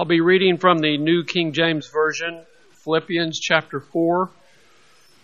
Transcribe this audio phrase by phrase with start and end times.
[0.00, 4.30] I'll be reading from the New King James Version, Philippians chapter 4,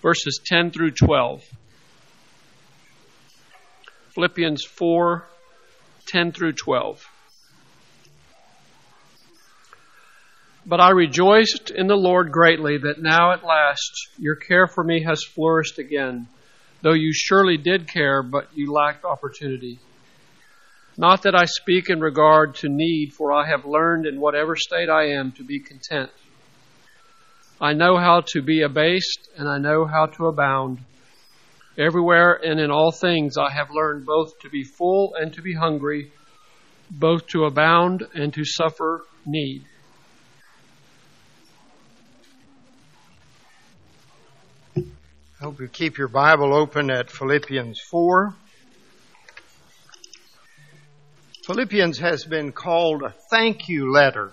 [0.03, 1.43] verses 10 through 12.
[4.11, 5.27] Philippians 4,
[6.09, 7.03] 10 through 12.
[10.67, 15.05] But I rejoiced in the Lord greatly that now at last your care for me
[15.05, 16.29] has flourished again,
[16.83, 19.79] though you surely did care, but you lacked opportunity.
[20.99, 24.89] Not that I speak in regard to need, for I have learned in whatever state
[24.89, 26.11] I am to be content.
[27.61, 30.79] I know how to be abased, and I know how to abound.
[31.77, 35.53] Everywhere and in all things I have learned both to be full and to be
[35.53, 36.11] hungry,
[36.91, 39.65] both to abound and to suffer need.
[44.77, 48.35] I hope you keep your Bible open at Philippians 4.
[51.47, 54.33] Philippians has been called a thank you letter,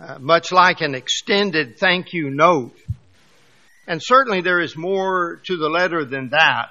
[0.00, 2.74] uh, much like an extended thank you note.
[3.86, 6.70] And certainly there is more to the letter than that.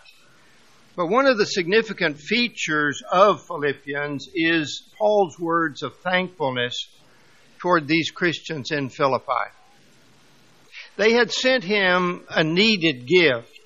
[0.96, 6.74] But one of the significant features of Philippians is Paul's words of thankfulness
[7.60, 9.52] toward these Christians in Philippi.
[10.96, 13.60] They had sent him a needed gift.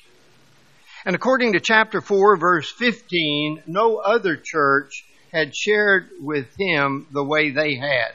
[1.06, 7.24] And according to chapter 4, verse 15, no other church had shared with him the
[7.24, 8.14] way they had.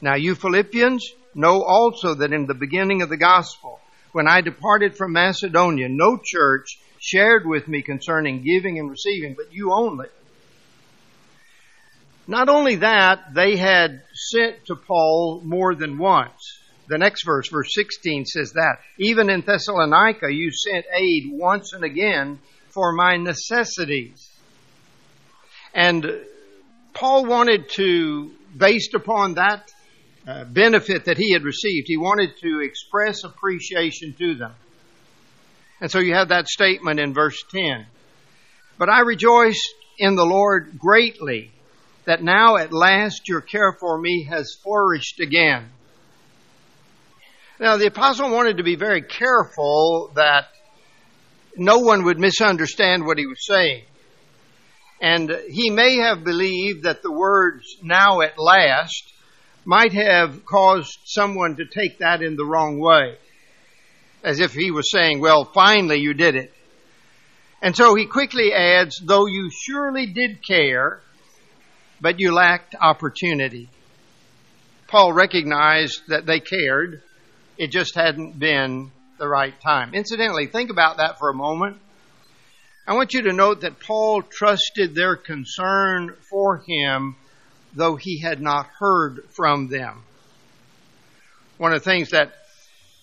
[0.00, 3.80] Now, you Philippians know also that in the beginning of the gospel,
[4.12, 9.52] when I departed from Macedonia, no church shared with me concerning giving and receiving, but
[9.52, 10.08] you only.
[12.26, 16.60] Not only that, they had sent to Paul more than once.
[16.88, 18.76] The next verse, verse 16, says that.
[18.98, 24.30] Even in Thessalonica, you sent aid once and again for my necessities.
[25.74, 26.06] And
[26.94, 29.72] Paul wanted to, based upon that
[30.26, 34.52] uh, benefit that he had received, he wanted to express appreciation to them.
[35.80, 37.86] And so you have that statement in verse 10.
[38.78, 39.60] But I rejoice
[39.98, 41.50] in the Lord greatly
[42.04, 45.68] that now at last your care for me has flourished again.
[47.58, 50.46] Now the apostle wanted to be very careful that
[51.56, 53.84] no one would misunderstand what he was saying.
[55.04, 59.12] And he may have believed that the words now at last
[59.66, 63.18] might have caused someone to take that in the wrong way.
[64.22, 66.54] As if he was saying, well, finally you did it.
[67.60, 71.02] And so he quickly adds, though you surely did care,
[72.00, 73.68] but you lacked opportunity.
[74.88, 77.02] Paul recognized that they cared.
[77.58, 79.92] It just hadn't been the right time.
[79.92, 81.76] Incidentally, think about that for a moment.
[82.86, 87.16] I want you to note that Paul trusted their concern for him,
[87.72, 90.02] though he had not heard from them.
[91.56, 92.34] One of the things that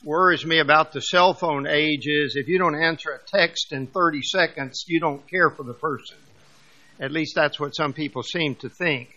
[0.04, 3.88] worries me about the cell phone age is if you don't answer a text in
[3.88, 6.18] 30 seconds, you don't care for the person.
[7.00, 9.10] At least that's what some people seem to think.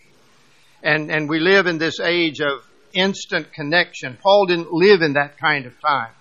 [0.81, 4.17] And, and we live in this age of instant connection.
[4.21, 6.11] Paul didn't live in that kind of time.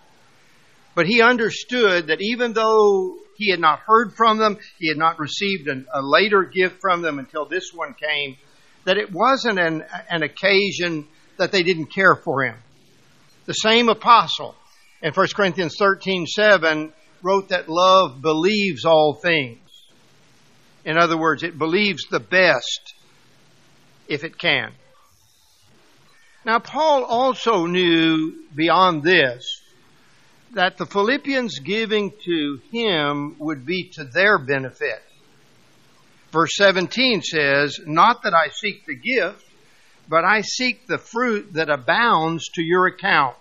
[0.95, 4.59] But he understood that even though he had not heard from them.
[4.79, 8.37] He had not received an, a later gift from them until this one came.
[8.85, 11.07] That it wasn't an, an occasion
[11.37, 12.57] that they didn't care for him.
[13.47, 14.55] The same apostle
[15.03, 19.59] in 1 Corinthians 13 7 wrote that love believes all things.
[20.85, 22.95] In other words, it believes the best
[24.07, 24.73] if it can.
[26.45, 29.64] Now, Paul also knew beyond this
[30.55, 35.03] that the Philippians giving to him would be to their benefit.
[36.33, 39.45] Verse 17 says, Not that I seek the gift,
[40.09, 43.37] but I seek the fruit that abounds to your account.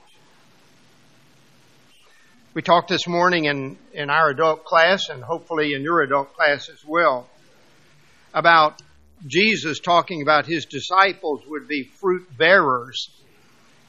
[2.54, 6.70] We talked this morning in, in our adult class, and hopefully in your adult class
[6.70, 7.28] as well,
[8.32, 8.80] about
[9.26, 13.10] Jesus talking about his disciples would be fruit bearers.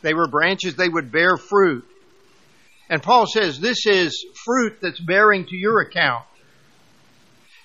[0.00, 1.84] They were branches, they would bear fruit.
[2.94, 6.24] And Paul says this is fruit that's bearing to your account.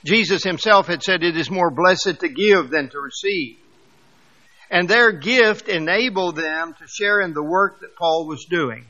[0.03, 3.57] Jesus himself had said it is more blessed to give than to receive.
[4.71, 8.85] And their gift enabled them to share in the work that Paul was doing.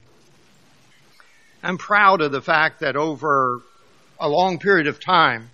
[1.62, 3.60] I'm proud of the fact that over
[4.18, 5.50] a long period of time,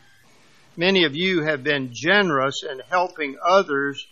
[0.78, 4.06] many of you have been generous in helping others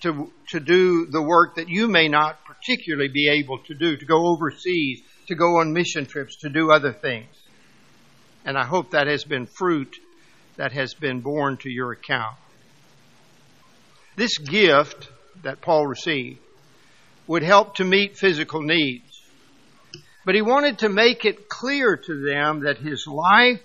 [0.00, 4.06] to, to do the work that you may not particularly be able to do, to
[4.06, 7.28] go overseas, to go on mission trips, to do other things.
[8.44, 9.96] And I hope that has been fruit
[10.56, 12.36] that has been borne to your account.
[14.16, 15.08] This gift
[15.42, 16.40] that Paul received
[17.26, 19.04] would help to meet physical needs.
[20.24, 23.62] But he wanted to make it clear to them that his life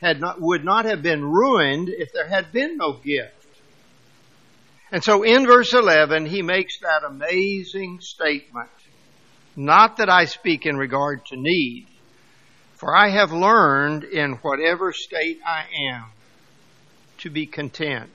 [0.00, 3.46] had not, would not have been ruined if there had been no gift.
[4.90, 8.68] And so in verse 11, he makes that amazing statement.
[9.56, 11.86] Not that I speak in regard to need,
[12.74, 16.04] for I have learned in whatever state I am
[17.18, 18.10] to be content.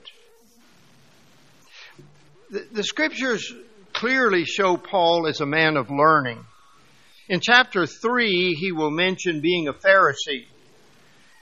[2.50, 3.52] The, the scriptures
[3.92, 6.44] clearly show Paul as a man of learning.
[7.28, 10.46] In chapter 3, he will mention being a Pharisee.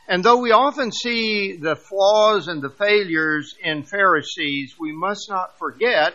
[0.08, 5.58] And though we often see the flaws and the failures in Pharisees, we must not
[5.58, 6.14] forget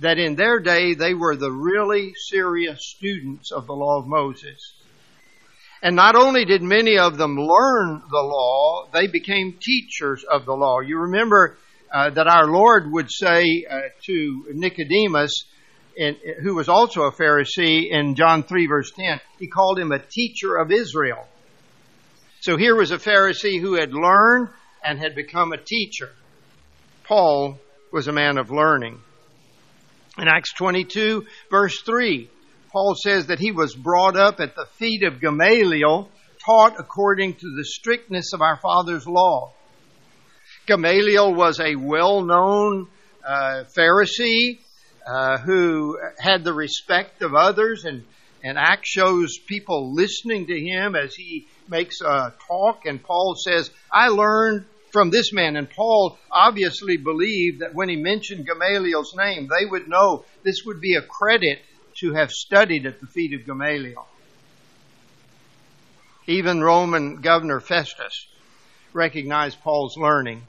[0.00, 4.74] that in their day they were the really serious students of the law of Moses.
[5.82, 10.54] And not only did many of them learn the law, they became teachers of the
[10.54, 10.80] law.
[10.80, 11.56] You remember
[11.92, 15.44] uh, that our Lord would say uh, to Nicodemus,
[15.96, 19.98] in, who was also a Pharisee in John 3 verse 10, he called him a
[19.98, 21.26] teacher of Israel.
[22.40, 24.48] So here was a Pharisee who had learned
[24.84, 26.10] and had become a teacher.
[27.04, 27.58] Paul
[27.92, 29.00] was a man of learning.
[30.18, 32.28] In Acts 22 verse 3,
[32.70, 36.10] Paul says that he was brought up at the feet of Gamaliel,
[36.44, 39.52] taught according to the strictness of our father's law.
[40.66, 42.88] Gamaliel was a well-known
[43.26, 44.58] uh, Pharisee
[45.06, 48.04] uh, who had the respect of others, and,
[48.44, 52.84] and Acts shows people listening to him as he makes a talk.
[52.84, 55.56] And Paul says, I learned from this man.
[55.56, 60.80] And Paul obviously believed that when he mentioned Gamaliel's name, they would know this would
[60.80, 61.60] be a credit
[62.00, 64.06] to have studied at the feet of Gamaliel.
[66.26, 68.26] Even Roman governor Festus
[68.92, 70.42] recognized Paul's learning.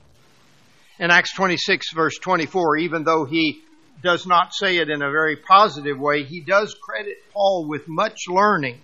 [0.99, 3.61] In Acts 26 verse 24, even though he
[4.03, 8.27] does not say it in a very positive way, he does credit Paul with much
[8.27, 8.79] learning.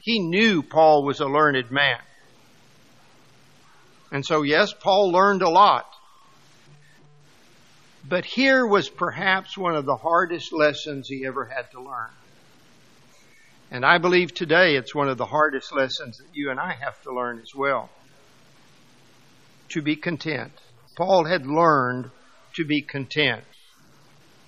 [0.00, 1.98] He knew Paul was a learned man.
[4.10, 5.86] And so, yes, Paul learned a lot.
[8.06, 12.10] But here was perhaps one of the hardest lessons he ever had to learn.
[13.70, 17.00] And I believe today it's one of the hardest lessons that you and I have
[17.02, 17.90] to learn as well.
[19.70, 20.52] To be content.
[20.96, 22.10] Paul had learned
[22.56, 23.42] to be content.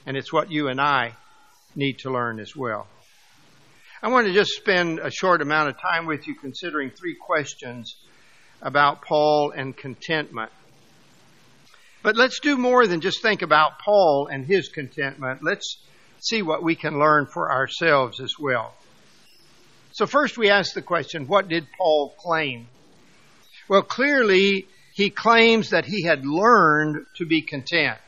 [0.04, 1.14] And it's what you and I
[1.74, 2.86] need to learn as well.
[4.02, 7.96] I want to just spend a short amount of time with you considering three questions
[8.62, 10.50] about Paul and contentment.
[12.02, 15.42] But let's do more than just think about Paul and his contentment.
[15.42, 15.78] Let's
[16.20, 18.74] see what we can learn for ourselves as well.
[19.92, 22.68] So, first we ask the question what did Paul claim?
[23.68, 27.98] Well, clearly, he claims that he had learned to be content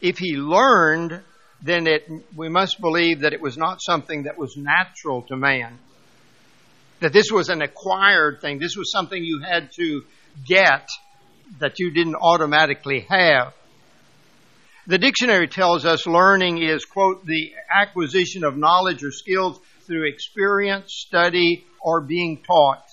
[0.00, 1.20] if he learned,
[1.62, 5.78] then it, we must believe that it was not something that was natural to man.
[7.00, 8.58] That this was an acquired thing.
[8.58, 10.02] This was something you had to
[10.46, 10.88] get
[11.58, 13.54] that you didn't automatically have.
[14.86, 20.92] The dictionary tells us learning is, quote, the acquisition of knowledge or skills through experience,
[20.94, 22.84] study, or being taught.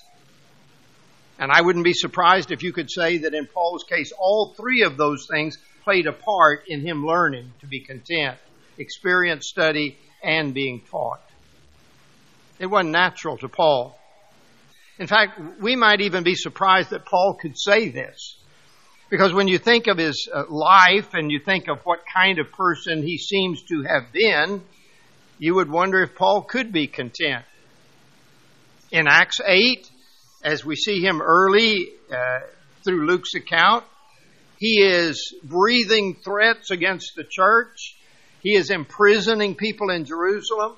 [1.38, 4.82] And I wouldn't be surprised if you could say that in Paul's case, all three
[4.82, 8.36] of those things played a part in him learning to be content,
[8.76, 11.22] experience, study, and being taught.
[12.58, 13.98] It wasn't natural to Paul.
[14.98, 18.36] In fact, we might even be surprised that Paul could say this.
[19.10, 22.52] Because when you think of his uh, life and you think of what kind of
[22.52, 24.62] person he seems to have been,
[25.38, 27.44] you would wonder if Paul could be content.
[28.90, 29.88] In Acts 8,
[30.42, 32.40] as we see him early uh,
[32.84, 33.84] through Luke's account,
[34.58, 37.96] he is breathing threats against the church.
[38.42, 40.76] He is imprisoning people in Jerusalem.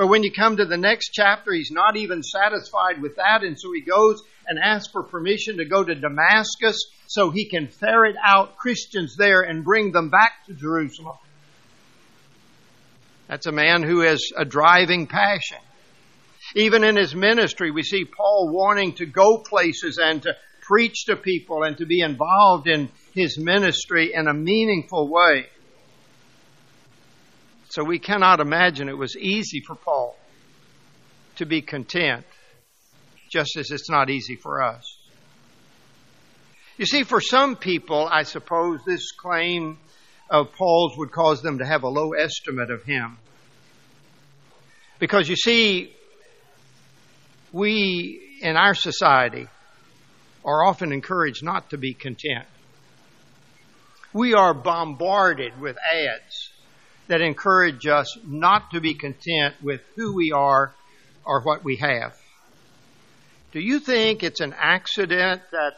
[0.00, 3.60] But when you come to the next chapter, he's not even satisfied with that, and
[3.60, 8.16] so he goes and asks for permission to go to Damascus so he can ferret
[8.24, 11.18] out Christians there and bring them back to Jerusalem.
[13.28, 15.58] That's a man who has a driving passion.
[16.56, 21.16] Even in his ministry, we see Paul wanting to go places and to preach to
[21.16, 25.50] people and to be involved in his ministry in a meaningful way.
[27.70, 30.16] So we cannot imagine it was easy for Paul
[31.36, 32.24] to be content,
[33.30, 34.96] just as it's not easy for us.
[36.76, 39.78] You see, for some people, I suppose this claim
[40.28, 43.18] of Paul's would cause them to have a low estimate of him.
[44.98, 45.94] Because you see,
[47.52, 49.46] we in our society
[50.44, 52.46] are often encouraged not to be content
[54.12, 56.50] we are bombarded with ads
[57.10, 60.72] that encourage us not to be content with who we are
[61.24, 62.16] or what we have.
[63.50, 65.72] Do you think it's an accident that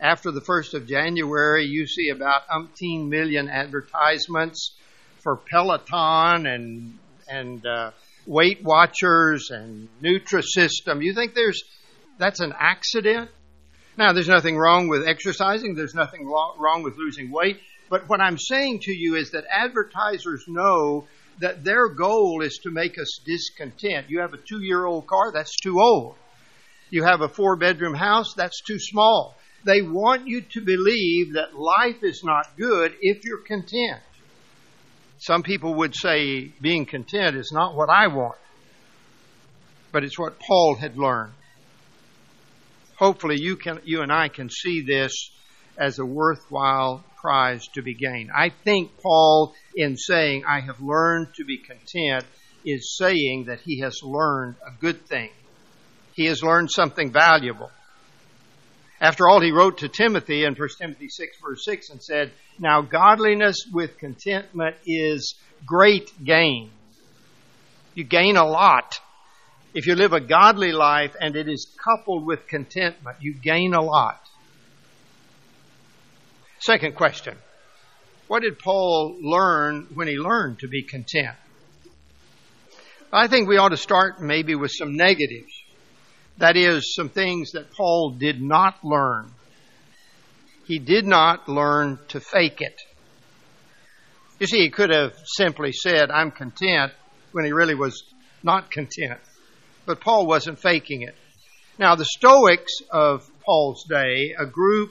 [0.00, 4.72] after the 1st of January you see about umpteen million advertisements
[5.20, 7.92] for Peloton and, and, uh,
[8.26, 11.00] Weight Watchers and Nutrisystem?
[11.00, 11.62] You think there's,
[12.18, 13.30] that's an accident?
[13.96, 15.76] Now, there's nothing wrong with exercising.
[15.76, 17.60] There's nothing wrong with losing weight.
[17.88, 21.06] But what I'm saying to you is that advertisers know
[21.38, 24.10] that their goal is to make us discontent.
[24.10, 26.16] You have a two year old car, that's too old.
[26.90, 29.36] You have a four bedroom house, that's too small.
[29.64, 34.00] They want you to believe that life is not good if you're content.
[35.18, 38.38] Some people would say being content is not what I want,
[39.92, 41.32] but it's what Paul had learned.
[42.96, 45.30] Hopefully, you, can, you and I can see this
[45.78, 48.30] as a worthwhile prize to be gained.
[48.34, 52.24] I think Paul, in saying, I have learned to be content,
[52.64, 55.30] is saying that he has learned a good thing.
[56.14, 57.70] He has learned something valuable.
[59.00, 62.80] After all, he wrote to Timothy in 1 Timothy 6, verse 6, and said, Now
[62.80, 65.34] godliness with contentment is
[65.66, 66.70] great gain.
[67.94, 68.98] You gain a lot.
[69.74, 73.82] If you live a godly life and it is coupled with contentment, you gain a
[73.82, 74.25] lot.
[76.66, 77.38] Second question
[78.26, 81.36] What did Paul learn when he learned to be content?
[83.12, 85.52] I think we ought to start maybe with some negatives.
[86.38, 89.30] That is, some things that Paul did not learn.
[90.66, 92.74] He did not learn to fake it.
[94.40, 96.92] You see, he could have simply said, I'm content,
[97.30, 98.02] when he really was
[98.42, 99.20] not content.
[99.86, 101.14] But Paul wasn't faking it.
[101.78, 104.90] Now, the Stoics of Paul's day, a group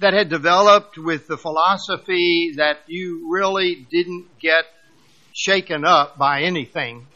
[0.00, 4.64] that had developed with the philosophy that you really didn't get
[5.34, 7.06] shaken up by anything.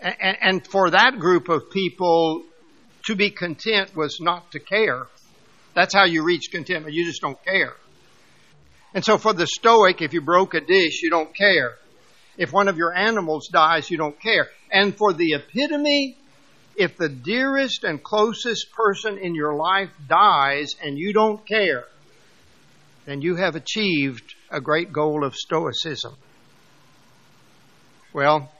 [0.00, 2.44] And, for that group of people,
[3.06, 5.06] to be content was not to care.
[5.74, 6.94] That's how you reach contentment.
[6.94, 7.74] You just don't care.
[8.94, 11.74] And so for the Stoic, if you broke a dish, you don't care.
[12.36, 14.48] If one of your animals dies, you don't care.
[14.70, 16.17] And for the epitome
[16.78, 21.84] if the dearest and closest person in your life dies and you don't care,
[23.04, 26.14] then you have achieved a great goal of Stoicism.
[28.14, 28.50] Well,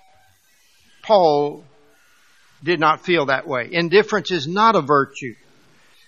[1.02, 1.64] Paul
[2.62, 3.68] did not feel that way.
[3.70, 5.34] Indifference is not a virtue.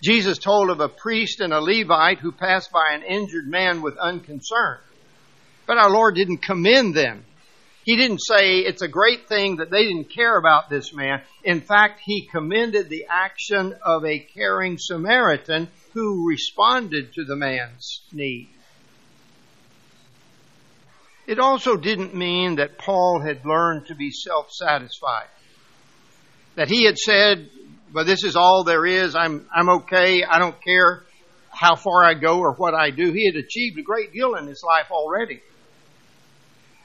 [0.02, 3.96] Jesus told of a priest and a Levite who passed by an injured man with
[3.96, 4.78] unconcern.
[5.66, 7.24] But our Lord didn't commend them.
[7.90, 11.22] He didn't say it's a great thing that they didn't care about this man.
[11.42, 18.02] In fact, he commended the action of a caring Samaritan who responded to the man's
[18.12, 18.48] need.
[21.26, 25.26] It also didn't mean that Paul had learned to be self satisfied.
[26.54, 27.50] That he had said,
[27.92, 31.02] but this is all there is, I'm, I'm okay, I don't care
[31.48, 33.10] how far I go or what I do.
[33.10, 35.42] He had achieved a great deal in his life already.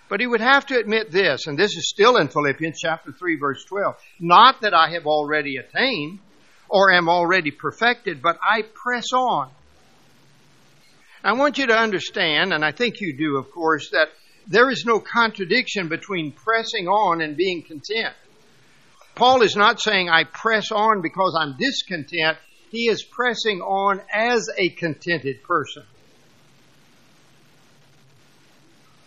[0.07, 3.37] But he would have to admit this, and this is still in Philippians chapter 3
[3.37, 3.95] verse 12.
[4.19, 6.19] Not that I have already attained
[6.69, 9.49] or am already perfected, but I press on.
[11.23, 14.09] I want you to understand, and I think you do, of course, that
[14.47, 18.13] there is no contradiction between pressing on and being content.
[19.15, 22.37] Paul is not saying I press on because I'm discontent.
[22.69, 25.83] He is pressing on as a contented person.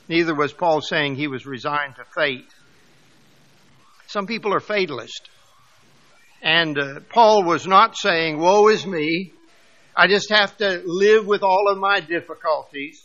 [0.08, 2.48] Neither was Paul saying he was resigned to fate.
[4.06, 5.28] Some people are fatalist.
[6.40, 9.32] And uh, Paul was not saying, Woe is me.
[9.94, 13.02] I just have to live with all of my difficulties.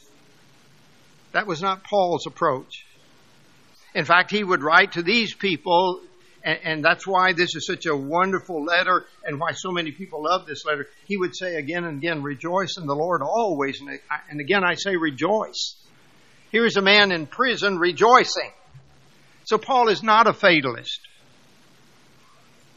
[1.33, 2.85] That was not Paul's approach.
[3.95, 6.01] In fact, he would write to these people,
[6.43, 10.23] and, and, that's why this is such a wonderful letter and why so many people
[10.23, 10.87] love this letter.
[11.05, 13.81] He would say again and again, Rejoice in the Lord always.
[13.81, 15.75] And, and again, I say rejoice.
[16.53, 18.51] Here's a man in prison rejoicing.
[19.45, 20.99] So Paul is not a fatalist.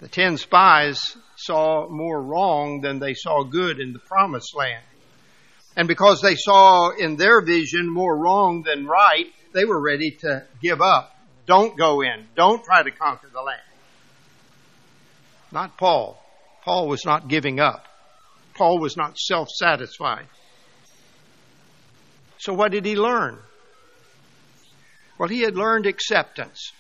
[0.01, 4.83] The ten spies saw more wrong than they saw good in the promised land.
[5.77, 10.47] And because they saw in their vision more wrong than right, they were ready to
[10.63, 11.15] give up.
[11.47, 12.27] Don't go in.
[12.35, 13.61] Don't try to conquer the land.
[15.53, 16.19] Not Paul.
[16.65, 17.85] Paul was not giving up.
[18.55, 20.29] Paul was not self satisfied.
[22.39, 23.39] So, what did he learn?
[25.19, 26.73] Well, he had learned acceptance.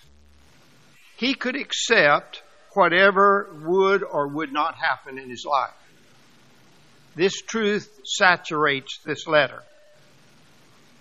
[1.16, 2.42] He could accept
[2.74, 5.70] whatever would or would not happen in his life.
[7.14, 9.62] This truth saturates this letter.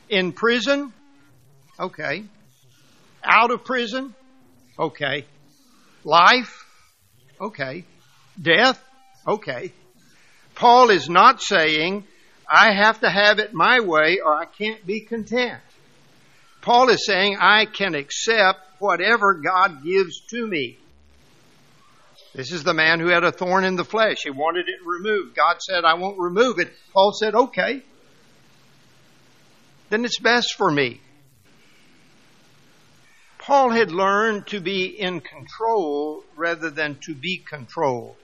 [0.07, 0.93] In prison,
[1.79, 2.23] Okay.
[3.23, 4.13] Out of prison?
[4.79, 5.25] Okay.
[6.03, 6.65] Life?
[7.41, 7.85] Okay.
[8.41, 8.81] Death?
[9.27, 9.73] Okay.
[10.53, 12.05] Paul is not saying,
[12.49, 15.61] I have to have it my way or I can't be content.
[16.65, 20.79] Paul is saying, I can accept whatever God gives to me.
[22.33, 24.17] This is the man who had a thorn in the flesh.
[24.23, 25.35] He wanted it removed.
[25.35, 26.73] God said, I won't remove it.
[26.91, 27.83] Paul said, okay.
[29.91, 31.01] Then it's best for me.
[33.37, 38.15] Paul had learned to be in control rather than to be controlled.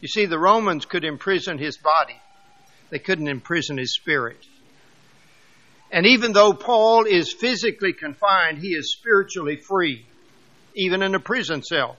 [0.00, 2.20] You see, the Romans could imprison his body.
[2.90, 4.38] They couldn't imprison his spirit.
[5.94, 10.04] And even though Paul is physically confined, he is spiritually free,
[10.74, 11.96] even in a prison cell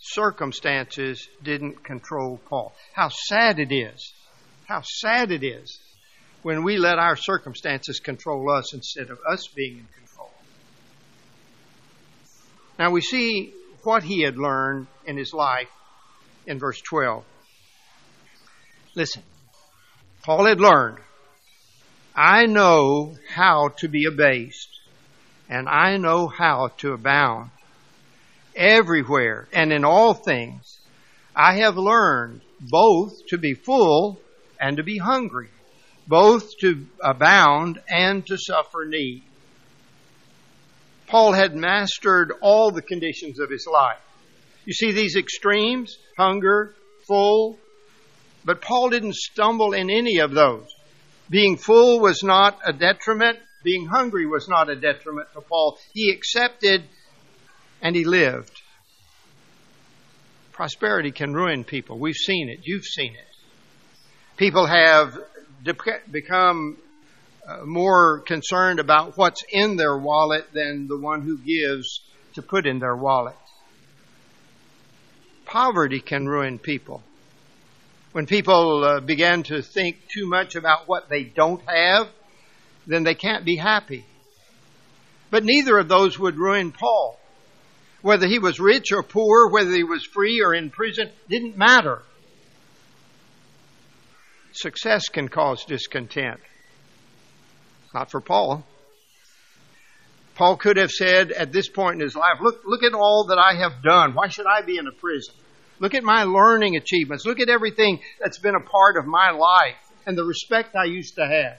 [0.00, 2.72] circumstances didn't control Paul.
[2.94, 4.14] How sad it is.
[4.66, 5.80] How sad it is
[6.42, 10.30] when we let our circumstances control us instead of us being in control.
[12.78, 13.52] Now we see
[13.82, 15.68] what he had learned in his life
[16.46, 17.24] in verse 12.
[18.94, 19.22] Listen,
[20.22, 20.98] Paul had learned,
[22.16, 24.80] I know how to be abased,
[25.50, 27.50] and I know how to abound
[28.56, 30.78] everywhere and in all things.
[31.34, 34.18] I have learned both to be full
[34.58, 35.50] and to be hungry,
[36.08, 39.22] both to abound and to suffer need.
[41.06, 44.00] Paul had mastered all the conditions of his life.
[44.64, 46.74] You see these extremes, hunger,
[47.06, 47.58] full,
[48.42, 50.74] but Paul didn't stumble in any of those.
[51.28, 53.38] Being full was not a detriment.
[53.64, 55.78] Being hungry was not a detriment to Paul.
[55.92, 56.84] He accepted
[57.82, 58.52] and he lived.
[60.52, 61.98] Prosperity can ruin people.
[61.98, 62.60] We've seen it.
[62.62, 63.26] You've seen it.
[64.36, 65.18] People have
[66.10, 66.78] become
[67.46, 72.00] uh, more concerned about what's in their wallet than the one who gives
[72.34, 73.36] to put in their wallet.
[75.44, 77.02] Poverty can ruin people.
[78.16, 82.08] When people uh, begin to think too much about what they don't have,
[82.86, 84.06] then they can't be happy.
[85.30, 87.20] But neither of those would ruin Paul.
[88.00, 92.00] Whether he was rich or poor, whether he was free or in prison, didn't matter.
[94.52, 96.40] Success can cause discontent.
[97.92, 98.64] Not for Paul.
[100.36, 103.36] Paul could have said at this point in his life, look, look at all that
[103.36, 104.14] I have done.
[104.14, 105.34] Why should I be in a prison?
[105.78, 107.24] Look at my learning achievements.
[107.26, 111.16] Look at everything that's been a part of my life and the respect I used
[111.16, 111.58] to have.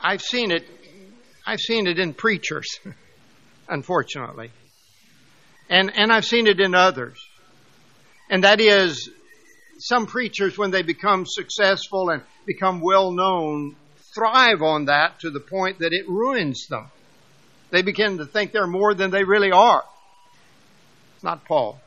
[0.00, 0.64] I've seen it
[1.48, 2.78] I've seen it in preachers,
[3.70, 4.50] unfortunately.
[5.70, 7.18] And, and I've seen it in others.
[8.28, 9.08] And that is,
[9.78, 13.76] some preachers, when they become successful and become well known,
[14.14, 16.90] thrive on that to the point that it ruins them.
[17.70, 19.84] They begin to think they're more than they really are.
[21.14, 21.80] It's Not Paul.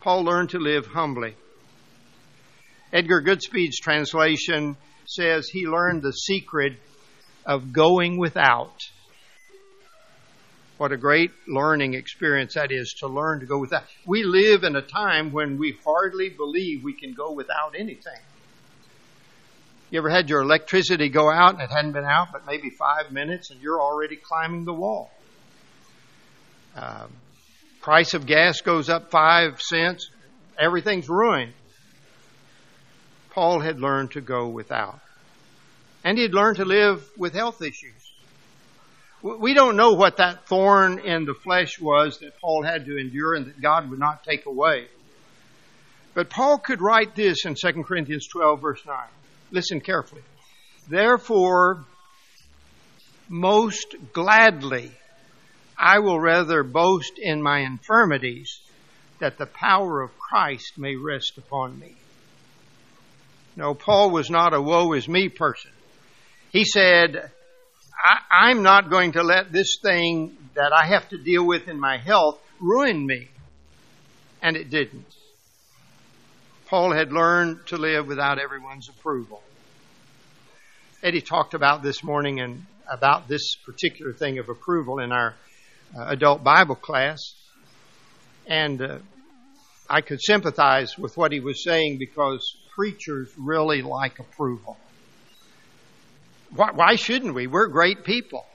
[0.00, 1.34] Paul learned to live humbly.
[2.92, 6.74] Edgar Goodspeed's translation says he learned the secret
[7.46, 8.76] of going without.
[10.76, 13.84] What a great learning experience that is to learn to go without.
[14.06, 18.20] We live in a time when we hardly believe we can go without anything.
[19.94, 23.12] You ever had your electricity go out and it hadn't been out but maybe five
[23.12, 25.08] minutes and you're already climbing the wall?
[26.74, 27.12] Um,
[27.80, 30.10] price of gas goes up five cents,
[30.58, 31.52] everything's ruined.
[33.30, 34.98] Paul had learned to go without.
[36.02, 38.10] And he'd learned to live with health issues.
[39.22, 43.36] We don't know what that thorn in the flesh was that Paul had to endure
[43.36, 44.88] and that God would not take away.
[46.14, 48.96] But Paul could write this in 2 Corinthians 12, verse 9.
[49.54, 50.22] Listen carefully.
[50.88, 51.84] Therefore,
[53.28, 54.90] most gladly,
[55.78, 58.58] I will rather boast in my infirmities,
[59.20, 61.94] that the power of Christ may rest upon me.
[63.54, 65.70] No, Paul was not a woe is me person.
[66.50, 67.30] He said,
[68.32, 71.78] I, am not going to let this thing that I have to deal with in
[71.78, 73.28] my health ruin me.
[74.42, 75.14] And it didn't.
[76.74, 79.40] Paul had learned to live without everyone's approval.
[81.04, 85.36] Eddie talked about this morning and about this particular thing of approval in our
[85.96, 87.20] uh, adult Bible class.
[88.48, 88.98] And uh,
[89.88, 94.76] I could sympathize with what he was saying because preachers really like approval
[96.56, 97.46] why, why shouldn't we?
[97.46, 98.46] We're great people.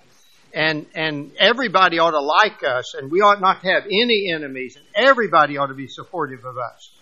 [0.53, 4.75] And, and everybody ought to like us, and we ought not to have any enemies,
[4.75, 6.98] and everybody ought to be supportive of us.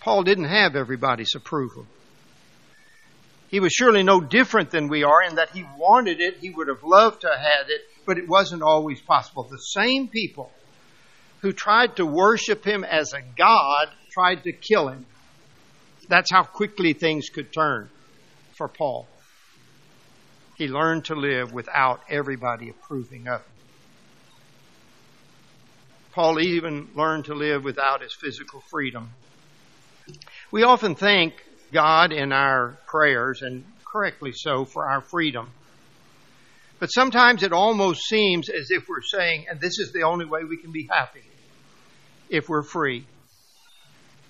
[0.00, 1.86] Paul didn't have everybody's approval.
[3.48, 6.68] He was surely no different than we are in that he wanted it, he would
[6.68, 9.44] have loved to have had it, but it wasn't always possible.
[9.44, 10.52] The same people
[11.40, 15.06] who tried to worship him as a god tried to kill him.
[16.08, 17.88] That's how quickly things could turn
[18.56, 19.08] for Paul.
[20.56, 23.52] He learned to live without everybody approving of him.
[26.12, 29.10] Paul even learned to live without his physical freedom.
[30.50, 31.34] We often thank
[31.72, 35.50] God in our prayers, and correctly so, for our freedom.
[36.78, 40.44] But sometimes it almost seems as if we're saying, and this is the only way
[40.44, 41.24] we can be happy,
[42.30, 43.04] if we're free.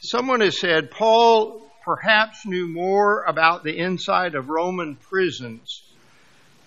[0.00, 5.82] Someone has said, Paul perhaps knew more about the inside of Roman prisons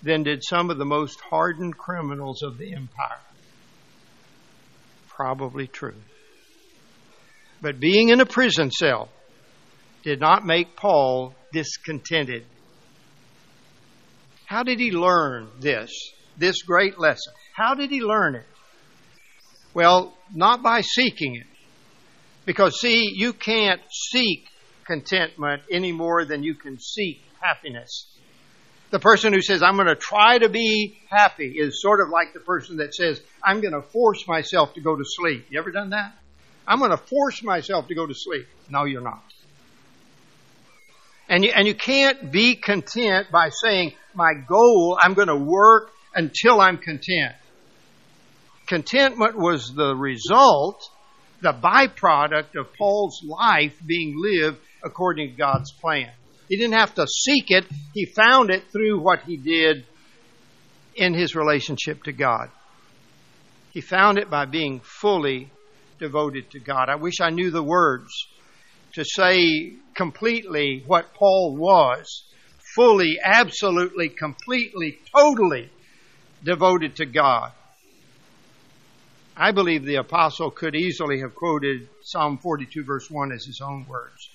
[0.02, 3.20] than did some of the most hardened criminals of the empire.
[5.08, 5.94] Probably true.
[7.60, 9.10] But being in a prison cell
[10.02, 12.44] did not make Paul discontented.
[14.46, 15.92] How did he learn this,
[16.36, 17.32] this great lesson?
[17.54, 18.46] How did he learn it?
[19.74, 21.46] Well, not by seeking it.
[22.44, 24.46] Because, see, you can't seek
[24.84, 28.08] contentment any more than you can seek happiness.
[28.90, 32.34] The person who says, I'm going to try to be happy is sort of like
[32.34, 35.46] the person that says, I'm going to force myself to go to sleep.
[35.48, 36.12] You ever done that?
[36.66, 38.46] I'm going to force myself to go to sleep.
[38.68, 39.22] No, you're not.
[41.32, 45.90] And you, and you can't be content by saying, my goal, I'm going to work
[46.14, 47.32] until I'm content.
[48.66, 50.86] Contentment was the result,
[51.40, 56.10] the byproduct of Paul's life being lived according to God's plan.
[56.50, 57.64] He didn't have to seek it,
[57.94, 59.86] he found it through what he did
[60.94, 62.50] in his relationship to God.
[63.70, 65.50] He found it by being fully
[65.98, 66.90] devoted to God.
[66.90, 68.12] I wish I knew the words
[68.94, 72.24] to say completely what Paul was
[72.74, 75.70] fully, absolutely, completely, totally
[76.44, 77.52] devoted to God.
[79.36, 83.86] I believe the apostle could easily have quoted Psalm 42 verse 1 as his own
[83.88, 84.28] words.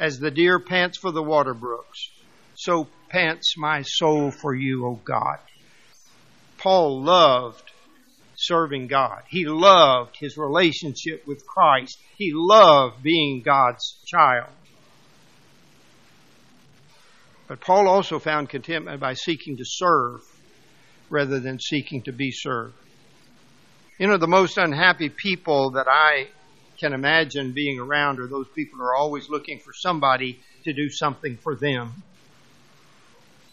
[0.00, 2.10] As the deer pants for the water brooks,
[2.54, 5.38] so pants my soul for you, O God.
[6.58, 7.70] Paul loved
[8.36, 9.22] serving God.
[9.28, 11.98] He loved his relationship with Christ.
[12.16, 14.50] He loved being God's child.
[17.48, 20.20] But Paul also found contentment by seeking to serve
[21.10, 22.74] rather than seeking to be served.
[23.98, 26.28] You know, the most unhappy people that I
[26.78, 30.90] can imagine being around are those people who are always looking for somebody to do
[30.90, 32.02] something for them.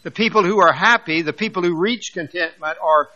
[0.02, 3.08] The people who are happy, the people who reach contentment, are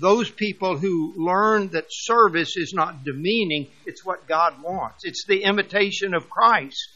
[0.00, 5.04] those people who learn that service is not demeaning, it's what God wants.
[5.04, 6.88] It's the imitation of Christ.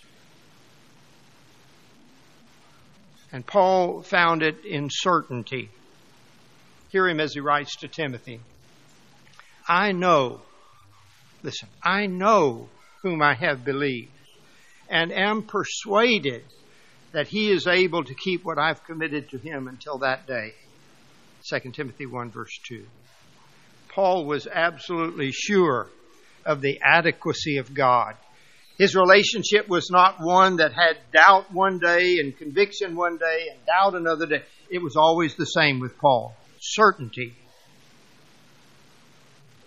[3.31, 5.69] And Paul found it in certainty.
[6.90, 8.40] Hear him as he writes to Timothy
[9.67, 10.43] I know,
[11.43, 12.69] listen, I know
[13.03, 14.12] whom I have believed,
[14.88, 16.45] and am persuaded
[17.12, 20.55] that he is able to keep what I've committed to him until that day.
[21.48, 22.87] 2 Timothy 1, verse 2.
[23.88, 25.88] Paul was absolutely sure
[26.46, 28.14] of the adequacy of God.
[28.78, 33.61] His relationship was not one that had doubt one day and conviction one day and
[33.66, 34.42] doubt another day.
[34.70, 36.35] It was always the same with Paul.
[36.61, 37.35] Certainty.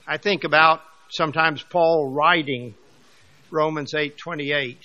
[0.07, 2.73] I think about sometimes Paul writing
[3.51, 4.77] Romans 8:28.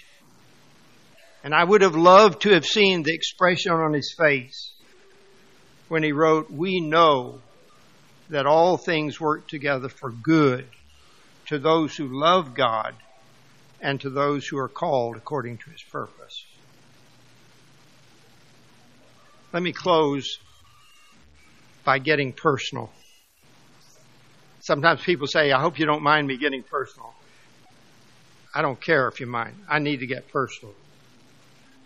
[1.43, 4.72] And I would have loved to have seen the expression on his face
[5.93, 7.39] when he wrote, We know
[8.31, 10.67] that all things work together for good
[11.49, 12.95] to those who love God
[13.79, 16.47] and to those who are called according to his purpose.
[19.53, 20.39] Let me close
[21.85, 22.91] by getting personal.
[24.61, 27.13] Sometimes people say, I hope you don't mind me getting personal.
[28.55, 29.57] I don't care if you mind.
[29.69, 30.75] I need to get personal.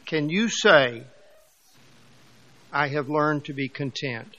[0.05, 1.03] Can you say,
[2.77, 4.37] I have learned to be content.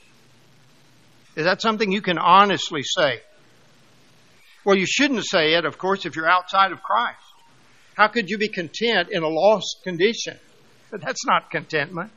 [1.34, 3.20] Is that something you can honestly say?
[4.64, 7.18] Well, you shouldn't say it, of course, if you're outside of Christ.
[7.96, 10.38] How could you be content in a lost condition?
[10.88, 12.12] But that's not contentment.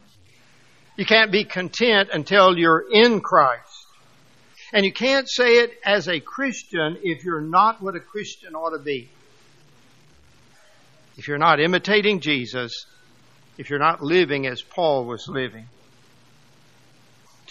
[0.96, 3.88] You can't be content until you're in Christ.
[4.74, 8.78] And you can't say it as a Christian if you're not what a Christian ought
[8.78, 9.10] to be.
[11.18, 12.86] If you're not imitating Jesus,
[13.58, 15.66] if you're not living as Paul was living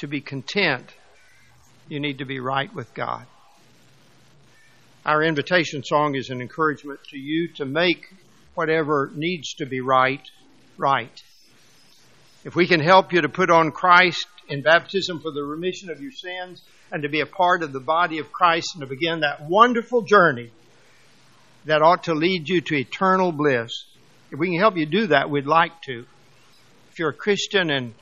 [0.01, 0.87] to be content,
[1.89, 3.27] you need to be right with God.
[5.05, 8.07] Our invitation song is an encouragement to you to make
[8.55, 10.23] whatever needs to be right,
[10.77, 11.23] right.
[12.45, 16.01] If we can help you to put on Christ in baptism for the remission of
[16.01, 19.21] your sins and to be a part of the body of Christ and to begin
[19.21, 20.51] that wonderful journey
[21.67, 23.71] that ought to lead you to eternal bliss,
[24.31, 26.07] if we can help you do that, we'd like to.
[26.91, 27.95] If you're a Christian and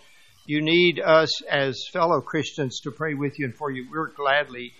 [0.48, 4.72] you need us as fellow Christians to pray with you and for you, we're gladly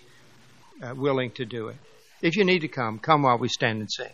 [0.81, 1.75] uh, willing to do it.
[2.23, 4.09] If you need to come, come while we stand and sing.